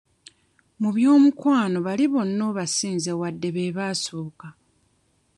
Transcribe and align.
Mu 0.81 0.89
by'omukwano 0.95 1.77
bali 1.85 2.05
bonna 2.13 2.41
obasinze 2.51 3.11
wadde 3.19 3.49
be 3.55 3.75
baasooka. 3.77 4.47